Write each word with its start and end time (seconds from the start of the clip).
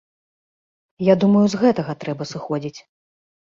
Я 1.11 1.17
думаю, 1.25 1.45
з 1.55 1.61
гэтага 1.65 1.97
трэба 2.07 2.29
сыходзіць. 2.33 2.77